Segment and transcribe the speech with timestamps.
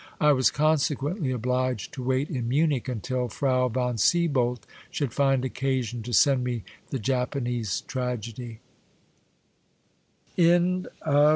[0.19, 6.01] I was consequently obliged to wait in Munich until Frau von Sieboldt should find occasion
[6.01, 8.61] to send me the Japanese tragedy.